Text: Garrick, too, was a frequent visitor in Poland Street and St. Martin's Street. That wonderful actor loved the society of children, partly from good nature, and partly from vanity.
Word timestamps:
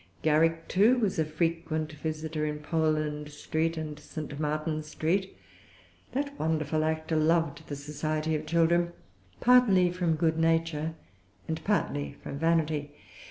Garrick, 0.23 0.67
too, 0.67 0.97
was 0.97 1.19
a 1.19 1.25
frequent 1.25 1.91
visitor 1.93 2.43
in 2.43 2.57
Poland 2.57 3.29
Street 3.29 3.77
and 3.77 3.99
St. 3.99 4.39
Martin's 4.39 4.87
Street. 4.87 5.37
That 6.13 6.39
wonderful 6.39 6.83
actor 6.83 7.15
loved 7.15 7.67
the 7.67 7.75
society 7.75 8.33
of 8.33 8.47
children, 8.47 8.93
partly 9.41 9.91
from 9.91 10.15
good 10.15 10.39
nature, 10.39 10.95
and 11.47 11.63
partly 11.63 12.13
from 12.23 12.39
vanity. 12.39 12.95